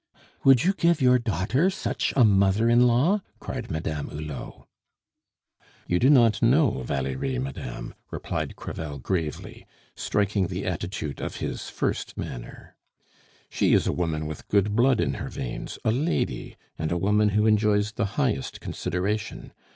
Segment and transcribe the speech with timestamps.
[0.43, 3.21] "Would you give your daughter such a mother in law?
[3.39, 4.65] cried Madame Hulot.
[5.85, 12.17] "You do not know Valerie, madame," replied Crevel gravely, striking the attitude of his first
[12.17, 12.75] manner.
[13.51, 17.29] "She is a woman with good blood in her veins, a lady, and a woman
[17.37, 19.53] who enjoys the highest consideration.